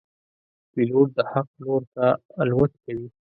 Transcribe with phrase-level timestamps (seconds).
[0.73, 2.05] پیلوټ د حق لور ته
[2.41, 3.07] الوت کوي.